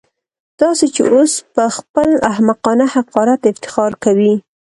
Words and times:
داسې 0.61 0.85
چې 0.95 1.01
اوس 1.13 1.31
پهخپل 1.55 2.09
احمقانه 2.31 2.85
حقارت 2.95 3.41
افتخار 3.51 3.91
کوي. 4.03 4.33